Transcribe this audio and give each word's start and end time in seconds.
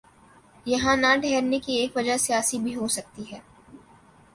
یہاں 0.65 0.95
نہ 0.95 1.11
ٹھہرنے 1.21 1.59
کی 1.59 1.73
ایک 1.73 1.95
وجہ 1.97 2.17
سیاسی 2.17 2.59
بھی 2.59 2.75
ہو 2.75 2.87
سکتی 2.87 3.23
ہے۔ 3.31 3.39